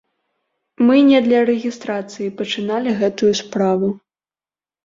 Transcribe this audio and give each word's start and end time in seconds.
Мы 0.87 0.95
не 1.09 1.19
для 1.27 1.39
рэгістрацыі 1.49 2.31
пачыналі 2.39 2.97
гэтую 3.03 3.33
справу. 3.41 3.95